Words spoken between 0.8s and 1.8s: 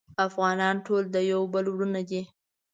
ټول د یو بل